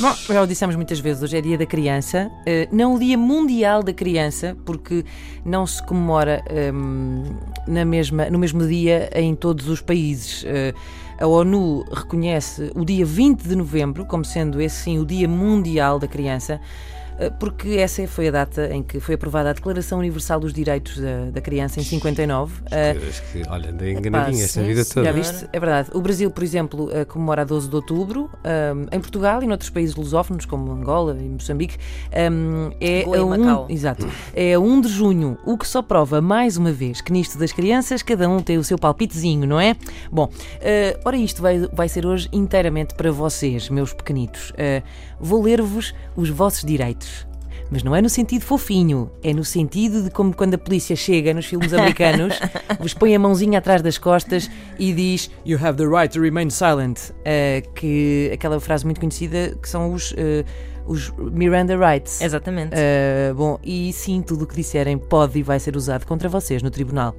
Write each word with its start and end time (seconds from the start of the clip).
Bom, 0.00 0.14
já 0.14 0.42
o 0.42 0.46
dissemos 0.46 0.76
muitas 0.76 0.98
vezes, 0.98 1.22
hoje 1.22 1.36
é 1.36 1.42
dia 1.42 1.58
da 1.58 1.66
criança, 1.66 2.30
eh, 2.46 2.66
não 2.72 2.94
o 2.94 2.98
dia 2.98 3.18
mundial 3.18 3.82
da 3.82 3.92
criança, 3.92 4.56
porque 4.64 5.04
não 5.44 5.66
se 5.66 5.84
comemora 5.84 6.42
ehm, 6.48 7.22
na 7.66 7.84
mesma, 7.84 8.30
no 8.30 8.38
mesmo 8.38 8.66
dia 8.66 9.10
em 9.14 9.34
todos 9.34 9.68
os 9.68 9.82
países. 9.82 10.42
Eh, 10.46 10.72
a 11.20 11.26
ONU 11.26 11.84
reconhece 11.92 12.72
o 12.74 12.82
dia 12.82 13.04
20 13.04 13.46
de 13.46 13.54
novembro 13.54 14.06
como 14.06 14.24
sendo 14.24 14.58
esse 14.58 14.84
sim 14.84 14.98
o 14.98 15.04
Dia 15.04 15.28
Mundial 15.28 15.98
da 15.98 16.08
Criança. 16.08 16.58
Eh, 17.20 17.30
porque 17.30 17.76
essa 17.76 18.06
foi 18.08 18.28
a 18.28 18.30
data 18.30 18.74
em 18.74 18.82
que 18.82 18.98
foi 18.98 19.14
aprovada 19.14 19.50
a 19.50 19.52
Declaração 19.52 19.98
Universal 19.98 20.40
dos 20.40 20.52
Direitos 20.52 20.98
da, 20.98 21.30
da 21.30 21.40
Criança, 21.40 21.78
em 21.78 21.84
59. 21.84 22.62
Acho 23.08 23.22
que, 23.30 23.42
olha, 23.48 23.70
andei 23.70 23.92
enganadinha 23.92 24.44
esta 24.44 24.60
sim, 24.60 24.66
vida 24.66 24.84
toda. 24.84 25.04
Já 25.04 25.12
viste? 25.12 25.48
É 25.52 25.60
verdade. 25.60 25.90
O 25.92 26.00
Brasil, 26.00 26.30
por 26.30 26.42
exemplo, 26.42 26.90
eh, 26.92 27.04
comemora 27.04 27.42
a 27.42 27.44
12 27.44 27.68
de 27.68 27.76
outubro. 27.76 28.30
Um, 28.44 28.86
em 28.96 29.00
Portugal 29.00 29.42
e 29.42 29.46
noutros 29.46 29.70
países 29.70 29.94
lusófonos, 29.94 30.46
como 30.46 30.72
Angola 30.72 31.16
e 31.20 31.28
Moçambique, 31.28 31.76
um, 32.32 32.70
é 32.80 33.04
a 33.04 33.26
Macau. 33.26 33.66
1, 33.68 33.72
exato, 33.72 34.08
é 34.34 34.54
a 34.54 34.60
1 34.60 34.80
de 34.80 34.88
junho, 34.88 35.38
o 35.44 35.58
que 35.58 35.66
só 35.66 35.82
prova 35.82 36.20
mais 36.20 36.56
uma 36.56 36.72
vez 36.72 37.00
que 37.00 37.12
nisto 37.12 37.38
das 37.38 37.52
crianças 37.52 38.02
cada 38.02 38.28
um 38.28 38.40
tem 38.40 38.58
o 38.58 38.64
seu 38.64 38.78
palpitezinho, 38.78 39.46
não 39.46 39.60
é? 39.60 39.76
Bom, 40.10 40.30
eh, 40.60 40.98
ora 41.04 41.16
isto 41.16 41.42
vai, 41.42 41.60
vai 41.72 41.88
ser 41.88 42.06
hoje 42.06 42.28
inteiramente 42.32 42.94
para 42.94 43.10
vocês, 43.12 43.68
meus 43.68 43.92
pequenitos. 43.92 44.52
Eh, 44.56 44.82
vou 45.20 45.42
ler-vos 45.42 45.94
os 46.16 46.30
vossos 46.30 46.64
direitos. 46.64 47.09
Mas 47.70 47.84
não 47.84 47.94
é 47.94 48.02
no 48.02 48.08
sentido 48.08 48.42
fofinho, 48.42 49.12
é 49.22 49.32
no 49.32 49.44
sentido 49.44 50.02
de 50.02 50.10
como 50.10 50.34
quando 50.34 50.54
a 50.54 50.58
polícia 50.58 50.96
chega 50.96 51.32
nos 51.32 51.46
filmes 51.46 51.72
americanos, 51.72 52.34
vos 52.80 52.92
põe 52.94 53.14
a 53.14 53.18
mãozinha 53.18 53.60
atrás 53.60 53.80
das 53.80 53.96
costas 53.96 54.50
e 54.76 54.92
diz 54.92 55.30
You 55.46 55.56
have 55.64 55.78
the 55.78 55.86
right 55.86 56.12
to 56.12 56.20
remain 56.20 56.50
silent. 56.50 56.98
Eh, 57.24 57.62
que 57.76 58.30
aquela 58.34 58.58
frase 58.58 58.84
muito 58.84 58.98
conhecida 58.98 59.56
que 59.62 59.68
são 59.68 59.92
os, 59.92 60.12
eh, 60.16 60.44
os 60.84 61.10
Miranda 61.16 61.76
Rights. 61.76 62.20
Exatamente. 62.20 62.74
Uh, 62.74 63.34
bom, 63.36 63.58
e 63.62 63.92
sim, 63.92 64.20
tudo 64.20 64.42
o 64.42 64.46
que 64.46 64.56
disserem 64.56 64.98
pode 64.98 65.38
e 65.38 65.42
vai 65.42 65.60
ser 65.60 65.76
usado 65.76 66.04
contra 66.04 66.28
vocês 66.28 66.64
no 66.64 66.70
tribunal. 66.70 67.14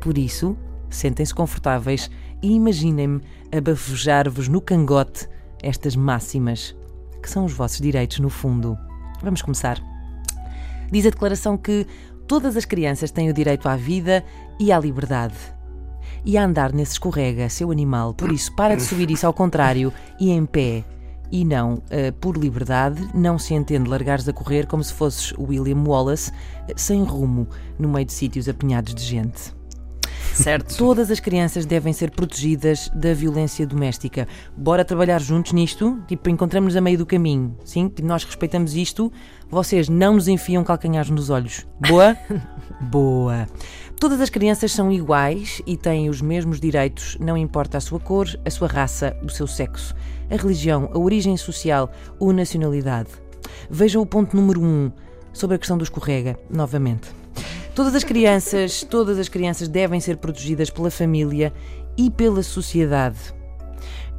Por 0.00 0.18
isso, 0.18 0.54
sentem-se 0.90 1.34
confortáveis 1.34 2.10
e 2.42 2.52
imaginem-me 2.52 3.22
a 3.50 3.60
bafejar-vos 3.62 4.48
no 4.48 4.60
cangote 4.60 5.26
estas 5.62 5.96
máximas, 5.96 6.76
que 7.22 7.30
são 7.30 7.46
os 7.46 7.52
vossos 7.52 7.80
direitos 7.80 8.18
no 8.18 8.28
fundo. 8.28 8.76
Vamos 9.26 9.42
começar. 9.42 9.82
Diz 10.92 11.04
a 11.04 11.10
declaração 11.10 11.56
que 11.56 11.84
todas 12.28 12.56
as 12.56 12.64
crianças 12.64 13.10
têm 13.10 13.28
o 13.28 13.34
direito 13.34 13.68
à 13.68 13.74
vida 13.74 14.24
e 14.56 14.70
à 14.70 14.78
liberdade. 14.78 15.34
E 16.24 16.38
a 16.38 16.44
andar 16.44 16.72
nesse 16.72 16.92
escorrega, 16.92 17.48
seu 17.48 17.72
animal, 17.72 18.14
por 18.14 18.30
isso 18.30 18.54
para 18.54 18.76
de 18.76 18.84
subir 18.84 19.10
isso 19.10 19.26
ao 19.26 19.32
contrário 19.32 19.92
e 20.20 20.30
em 20.30 20.46
pé. 20.46 20.84
E 21.32 21.44
não, 21.44 21.82
eh, 21.90 22.12
por 22.12 22.36
liberdade, 22.36 23.02
não 23.12 23.36
se 23.36 23.52
entende 23.52 23.90
largares 23.90 24.28
a 24.28 24.32
correr 24.32 24.64
como 24.64 24.84
se 24.84 24.92
fosses 24.92 25.34
William 25.36 25.82
Wallace, 25.84 26.30
eh, 26.68 26.74
sem 26.76 27.02
rumo, 27.02 27.48
no 27.76 27.88
meio 27.88 28.06
de 28.06 28.12
sítios 28.12 28.48
apinhados 28.48 28.94
de 28.94 29.02
gente. 29.02 29.55
Certo. 30.42 30.76
Todas 30.76 31.10
as 31.10 31.18
crianças 31.18 31.64
devem 31.64 31.92
ser 31.92 32.10
protegidas 32.10 32.90
da 32.94 33.14
violência 33.14 33.66
doméstica. 33.66 34.28
Bora 34.56 34.84
trabalhar 34.84 35.20
juntos 35.20 35.52
nisto? 35.52 35.98
Tipo, 36.06 36.28
encontramos-nos 36.28 36.76
a 36.76 36.80
meio 36.80 36.98
do 36.98 37.06
caminho. 37.06 37.56
Sim, 37.64 37.90
nós 38.02 38.22
respeitamos 38.22 38.74
isto. 38.74 39.10
Vocês 39.48 39.88
não 39.88 40.14
nos 40.14 40.28
enfiam 40.28 40.62
calcanhares 40.62 41.10
nos 41.10 41.30
olhos. 41.30 41.66
Boa? 41.80 42.16
Boa. 42.80 43.46
Todas 43.98 44.20
as 44.20 44.28
crianças 44.28 44.72
são 44.72 44.92
iguais 44.92 45.62
e 45.66 45.74
têm 45.74 46.10
os 46.10 46.20
mesmos 46.20 46.60
direitos, 46.60 47.16
não 47.18 47.34
importa 47.34 47.78
a 47.78 47.80
sua 47.80 47.98
cor, 47.98 48.28
a 48.44 48.50
sua 48.50 48.68
raça, 48.68 49.16
o 49.24 49.30
seu 49.30 49.46
sexo, 49.46 49.94
a 50.30 50.36
religião, 50.36 50.90
a 50.92 50.98
origem 50.98 51.34
social 51.38 51.90
ou 52.18 52.30
nacionalidade. 52.30 53.08
Vejam 53.70 54.02
o 54.02 54.06
ponto 54.06 54.36
número 54.36 54.60
1 54.60 54.64
um, 54.64 54.92
sobre 55.32 55.56
a 55.56 55.58
questão 55.58 55.78
do 55.78 55.84
escorrega, 55.84 56.38
novamente. 56.50 57.08
Todas 57.76 57.94
as 57.94 58.04
crianças, 58.04 58.82
todas 58.84 59.18
as 59.18 59.28
crianças 59.28 59.68
devem 59.68 60.00
ser 60.00 60.16
protegidas 60.16 60.70
pela 60.70 60.90
família 60.90 61.52
e 61.94 62.10
pela 62.10 62.42
sociedade. 62.42 63.18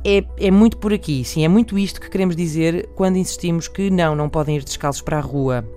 É, 0.06 0.24
é 0.38 0.52
muito 0.52 0.78
por 0.78 0.94
aqui, 0.94 1.26
sim, 1.26 1.44
é 1.44 1.48
muito 1.48 1.76
isto 1.76 2.00
que 2.00 2.08
queremos 2.08 2.36
dizer 2.36 2.88
quando 2.94 3.18
insistimos 3.18 3.68
que 3.68 3.90
não, 3.90 4.16
não 4.16 4.30
podem 4.30 4.58
ir 4.58 4.64
descalços 4.64 5.02
para 5.02 5.18
a 5.18 5.22
rua. 5.22 5.68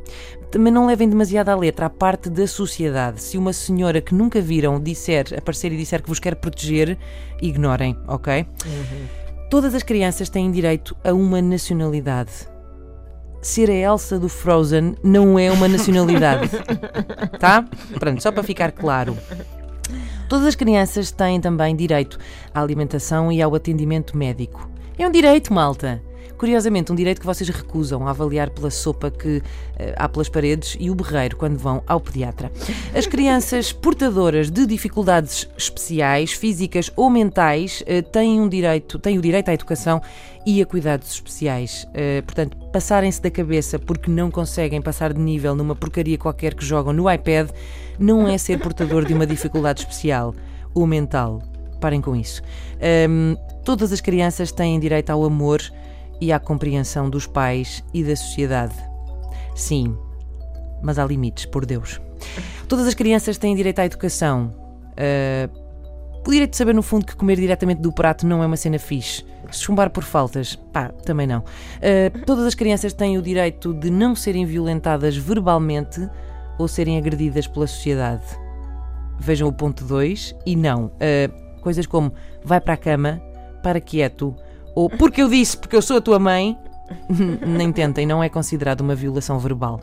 Também 0.51 0.71
não 0.71 0.87
levem 0.87 1.09
demasiado 1.09 1.49
à 1.49 1.57
letra 1.57 1.87
a 1.87 1.91
parte 1.91 2.29
da 2.29 2.47
sociedade. 2.47 3.23
Se 3.23 3.39
uma 3.39 3.55
senhora 3.55 4.03
que 4.03 4.15
nunca 4.15 4.43
viram 4.43 4.79
disser, 4.79 5.29
aparecer 5.35 5.73
e 5.73 5.79
disser 5.79 6.03
que 6.03 6.09
vos 6.11 6.19
quer 6.19 6.35
proteger, 6.35 6.99
ignorem, 7.41 7.97
ok? 8.07 8.47
Todas 9.49 9.75
as 9.75 9.83
crianças 9.83 10.29
têm 10.29 10.51
direito 10.51 10.95
a 11.03 11.15
uma 11.15 11.41
nacionalidade. 11.41 12.47
Ser 13.43 13.71
a 13.71 13.75
Elsa 13.75 14.19
do 14.19 14.29
Frozen 14.29 14.97
não 15.03 15.39
é 15.39 15.51
uma 15.51 15.67
nacionalidade. 15.67 16.51
tá? 17.41 17.65
Pronto, 17.99 18.23
só 18.23 18.31
para 18.31 18.43
ficar 18.43 18.73
claro. 18.73 19.17
Todas 20.29 20.47
as 20.47 20.55
crianças 20.55 21.11
têm 21.11 21.41
também 21.41 21.75
direito 21.75 22.19
à 22.55 22.61
alimentação 22.61 23.33
e 23.33 23.41
ao 23.41 23.55
atendimento 23.55 24.17
médico. 24.17 24.69
É 24.99 25.07
um 25.07 25.11
direito, 25.11 25.53
malta. 25.53 26.03
Curiosamente, 26.37 26.91
um 26.91 26.95
direito 26.95 27.21
que 27.21 27.27
vocês 27.27 27.49
recusam 27.51 28.07
a 28.07 28.11
avaliar 28.11 28.51
pela 28.51 28.71
sopa 28.71 29.11
que 29.11 29.43
eh, 29.79 29.95
há 29.97 30.09
pelas 30.09 30.29
paredes 30.29 30.77
e 30.81 30.91
o 30.91 30.95
berreiro 30.95 31.37
quando 31.37 31.59
vão 31.59 31.83
ao 31.87 32.01
pediatra. 32.01 32.51
As 32.95 33.07
crianças 33.07 33.73
portadoras 33.75 34.51
de 34.51 34.67
dificuldades 34.67 35.49
especiais, 35.57 36.33
físicas 36.33 36.91
ou 36.97 37.11
mentais, 37.11 37.83
eh, 37.87 38.01
têm, 38.01 38.41
um 38.41 38.49
direito, 38.49 38.99
têm 38.99 39.19
o 39.19 39.23
direito 39.23 39.51
à 39.51 39.55
educação 39.55 40.01
e 40.47 40.63
a 40.63 40.67
cuidados 40.67 41.13
especiais. 41.13 41.87
Eh, 41.93 42.23
portanto, 42.23 42.57
passarem-se 42.73 43.21
da 43.21 43.31
cabeça 43.31 43.79
porque 43.79 44.11
não 44.11 44.31
conseguem 44.31 44.81
passar 44.81 45.13
de 45.13 45.21
nível 45.21 45.55
numa 45.55 45.77
porcaria 45.77 46.17
qualquer 46.17 46.55
que 46.55 46.65
jogam 46.65 46.93
no 46.93 47.11
iPad 47.11 47.51
não 47.99 48.27
é 48.27 48.39
ser 48.39 48.59
portador 48.59 49.05
de 49.05 49.13
uma 49.13 49.27
dificuldade 49.27 49.81
especial 49.81 50.35
ou 50.75 50.87
mental. 50.87 51.43
Parem 51.81 52.01
com 52.01 52.17
isso. 52.17 52.43
Ahm, 52.81 53.37
todas 53.63 53.93
as 53.93 54.01
crianças 54.01 54.51
têm 54.51 54.81
direito 54.81 55.11
ao 55.11 55.23
amor 55.23 55.61
e 56.21 56.33
à 56.33 56.39
compreensão 56.39 57.09
dos 57.09 57.27
pais 57.27 57.83
e 57.95 58.05
da 58.05 58.15
sociedade. 58.15 58.75
Sim, 59.55 59.97
mas 60.83 60.99
há 60.99 61.05
limites, 61.05 61.47
por 61.47 61.65
Deus. 61.65 62.01
Todas 62.69 62.87
as 62.87 62.95
crianças 62.95 63.39
têm 63.39 63.55
direito 63.55 63.79
à 63.79 63.87
educação. 63.87 64.53
Ah, 64.97 65.49
o 66.27 66.31
direito 66.31 66.51
de 66.51 66.57
saber, 66.57 66.75
no 66.75 66.83
fundo, 66.83 67.07
que 67.07 67.17
comer 67.17 67.37
diretamente 67.37 67.81
do 67.81 67.93
prato 67.93 68.27
não 68.27 68.43
é 68.43 68.47
uma 68.47 68.57
cena 68.57 68.79
fixe. 68.79 69.25
Chumbar 69.51 69.91
por 69.91 70.05
faltas, 70.05 70.55
pá, 70.55 70.91
também 71.05 71.27
não. 71.27 71.43
Ah, 71.77 72.25
todas 72.27 72.45
as 72.45 72.55
crianças 72.55 72.93
têm 72.93 73.19
o 73.19 73.23
direito 73.23 73.73
de 73.75 73.91
não 73.91 74.15
serem 74.15 74.45
violentadas 74.45 75.17
verbalmente 75.17 76.09
ou 76.59 76.69
serem 76.69 76.99
agredidas 76.99 77.47
pela 77.47 77.67
sociedade. 77.67 78.25
Vejam 79.19 79.49
o 79.49 79.53
ponto 79.53 79.85
2 79.85 80.35
e 80.47 80.55
não. 80.55 80.93
Ah, 81.01 81.61
coisas 81.61 81.87
como 81.87 82.13
vai 82.45 82.61
para 82.61 82.75
a 82.75 82.77
cama, 82.77 83.21
para 83.63 83.81
quieto, 83.81 84.35
ou 84.81 84.89
porque 84.89 85.21
eu 85.21 85.29
disse, 85.29 85.59
porque 85.59 85.77
eu 85.77 85.83
sou 85.83 85.99
a 85.99 86.01
tua 86.01 86.19
mãe, 86.19 86.57
nem 87.47 87.71
tentem, 87.71 88.07
não 88.07 88.23
é 88.23 88.29
considerado 88.29 88.81
uma 88.81 88.95
violação 88.95 89.39
verbal. 89.39 89.81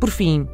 Por 0.00 0.10
fim, 0.10 0.48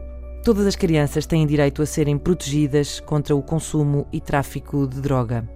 todas 0.44 0.66
as 0.66 0.74
crianças 0.74 1.26
têm 1.26 1.46
direito 1.46 1.80
a 1.80 1.86
serem 1.86 2.18
protegidas 2.18 2.98
contra 2.98 3.34
o 3.34 3.42
consumo 3.42 4.06
e 4.12 4.20
tráfico 4.20 4.86
de 4.86 5.00
droga. 5.00 5.48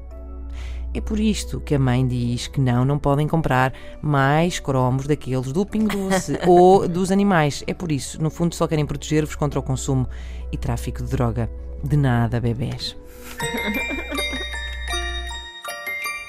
É 0.94 1.00
por 1.00 1.18
isto 1.18 1.60
que 1.60 1.74
a 1.74 1.78
mãe 1.78 2.06
diz 2.06 2.46
que 2.46 2.60
não, 2.60 2.84
não 2.84 3.00
podem 3.00 3.26
comprar 3.26 3.72
mais 4.00 4.60
cromos 4.60 5.08
daqueles 5.08 5.50
do 5.50 5.66
Pingo 5.66 5.88
Doce 5.88 6.38
ou 6.46 6.86
dos 6.86 7.10
animais. 7.10 7.64
É 7.66 7.74
por 7.74 7.90
isso, 7.90 8.22
no 8.22 8.30
fundo, 8.30 8.54
só 8.54 8.68
querem 8.68 8.86
proteger-vos 8.86 9.34
contra 9.34 9.58
o 9.58 9.62
consumo 9.62 10.08
e 10.52 10.56
tráfico 10.56 11.02
de 11.02 11.10
droga. 11.10 11.50
De 11.82 11.96
nada, 11.96 12.40
bebés. 12.40 12.96